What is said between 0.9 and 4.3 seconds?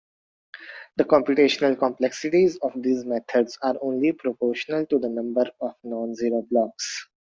The computational complexities of these methods are only